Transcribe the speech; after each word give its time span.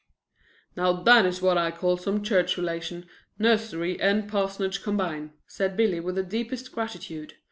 "Now 0.75 0.93
that 0.93 1.27
is 1.27 1.43
what 1.43 1.59
I 1.59 1.69
call 1.69 1.95
some 1.95 2.23
church 2.23 2.57
relation, 2.57 3.05
nursery 3.37 4.01
and 4.01 4.27
parsonage 4.27 4.81
combined," 4.81 5.29
said 5.45 5.77
Billy 5.77 5.99
with 5.99 6.15
the 6.15 6.23
deepest 6.23 6.71
gratitude. 6.71 7.35